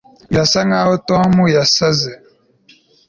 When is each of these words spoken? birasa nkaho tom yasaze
birasa 0.29 0.59
nkaho 0.67 0.93
tom 1.09 1.31
yasaze 1.55 2.11